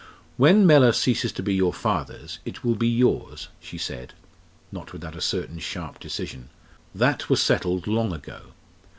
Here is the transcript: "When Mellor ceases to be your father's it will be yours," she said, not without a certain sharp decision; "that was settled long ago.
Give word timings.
"When 0.35 0.65
Mellor 0.65 0.93
ceases 0.93 1.31
to 1.33 1.43
be 1.43 1.53
your 1.53 1.71
father's 1.71 2.39
it 2.43 2.63
will 2.63 2.73
be 2.73 2.87
yours," 2.87 3.49
she 3.59 3.77
said, 3.77 4.15
not 4.71 4.93
without 4.93 5.15
a 5.15 5.21
certain 5.21 5.59
sharp 5.59 5.99
decision; 5.99 6.49
"that 6.95 7.29
was 7.29 7.39
settled 7.39 7.85
long 7.85 8.11
ago. 8.11 8.53